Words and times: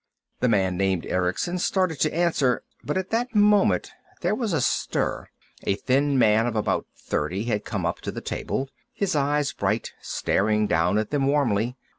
The 0.39 0.49
man 0.49 0.77
named 0.77 1.05
Erickson 1.05 1.59
started 1.59 1.99
to 1.99 2.11
answer, 2.11 2.63
but 2.83 2.97
at 2.97 3.11
that 3.11 3.35
moment 3.35 3.91
there 4.21 4.33
was 4.33 4.51
a 4.51 4.59
stir. 4.59 5.27
A 5.65 5.75
thin 5.75 6.17
man 6.17 6.47
of 6.47 6.55
about 6.55 6.87
thirty 6.97 7.43
had 7.43 7.65
come 7.65 7.85
up 7.85 8.01
to 8.01 8.11
the 8.11 8.19
table, 8.19 8.67
his 8.93 9.15
eyes 9.15 9.53
bright, 9.53 9.93
staring 10.01 10.65
down 10.65 10.97
at 10.97 11.11
them 11.11 11.27
warmly. 11.27 11.75